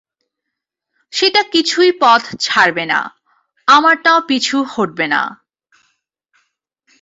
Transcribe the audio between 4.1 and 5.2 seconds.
পিছু হটবে